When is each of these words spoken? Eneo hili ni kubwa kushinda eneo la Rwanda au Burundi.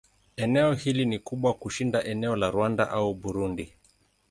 Eneo 0.35 0.73
hili 0.73 1.05
ni 1.05 1.19
kubwa 1.19 1.53
kushinda 1.53 2.03
eneo 2.03 2.35
la 2.35 2.51
Rwanda 2.51 2.89
au 2.89 3.13
Burundi. 3.13 3.73